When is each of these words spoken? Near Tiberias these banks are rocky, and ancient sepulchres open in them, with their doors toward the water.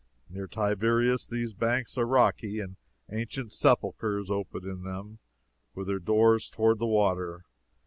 Near 0.31 0.47
Tiberias 0.47 1.27
these 1.27 1.53
banks 1.53 1.95
are 1.95 2.07
rocky, 2.07 2.59
and 2.59 2.75
ancient 3.11 3.53
sepulchres 3.53 4.31
open 4.31 4.67
in 4.67 4.81
them, 4.81 5.19
with 5.75 5.85
their 5.85 5.99
doors 5.99 6.49
toward 6.49 6.79
the 6.79 6.87
water. 6.87 7.45